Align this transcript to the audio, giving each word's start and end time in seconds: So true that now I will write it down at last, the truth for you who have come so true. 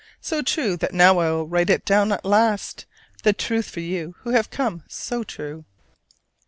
So 0.19 0.41
true 0.41 0.77
that 0.77 0.95
now 0.95 1.19
I 1.19 1.29
will 1.29 1.47
write 1.47 1.69
it 1.69 1.85
down 1.85 2.11
at 2.11 2.25
last, 2.25 2.87
the 3.21 3.33
truth 3.33 3.69
for 3.69 3.81
you 3.81 4.15
who 4.21 4.31
have 4.31 4.49
come 4.49 4.81
so 4.89 5.23
true. 5.23 5.63